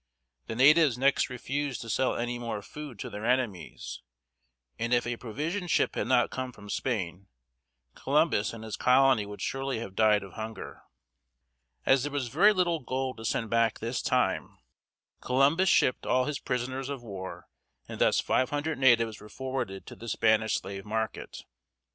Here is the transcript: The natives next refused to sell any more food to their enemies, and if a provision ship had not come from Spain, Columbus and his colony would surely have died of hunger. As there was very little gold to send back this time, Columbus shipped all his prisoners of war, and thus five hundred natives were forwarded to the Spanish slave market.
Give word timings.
The 0.47 0.55
natives 0.55 0.97
next 0.97 1.29
refused 1.29 1.81
to 1.81 1.89
sell 1.91 2.15
any 2.17 2.39
more 2.39 2.63
food 2.63 2.97
to 3.01 3.09
their 3.11 3.23
enemies, 3.23 4.01
and 4.79 4.95
if 4.95 5.05
a 5.05 5.15
provision 5.15 5.67
ship 5.67 5.93
had 5.93 6.07
not 6.07 6.31
come 6.31 6.51
from 6.51 6.71
Spain, 6.71 7.27
Columbus 7.93 8.51
and 8.51 8.63
his 8.63 8.75
colony 8.77 9.27
would 9.27 9.43
surely 9.43 9.77
have 9.77 9.93
died 9.95 10.23
of 10.23 10.33
hunger. 10.33 10.81
As 11.85 12.01
there 12.01 12.11
was 12.11 12.29
very 12.29 12.51
little 12.51 12.79
gold 12.79 13.17
to 13.17 13.25
send 13.25 13.51
back 13.51 13.77
this 13.77 14.01
time, 14.01 14.57
Columbus 15.21 15.69
shipped 15.69 16.07
all 16.07 16.25
his 16.25 16.39
prisoners 16.39 16.89
of 16.89 17.03
war, 17.03 17.45
and 17.87 18.01
thus 18.01 18.19
five 18.19 18.49
hundred 18.49 18.79
natives 18.79 19.21
were 19.21 19.29
forwarded 19.29 19.85
to 19.85 19.95
the 19.95 20.09
Spanish 20.09 20.55
slave 20.55 20.83
market. 20.83 21.43